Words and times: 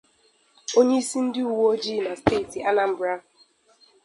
onyeisi 0.77 1.17
ndị 1.25 1.41
uweojii 1.51 2.03
na 2.05 2.13
steeti 2.19 2.59
Anambra 2.69 3.13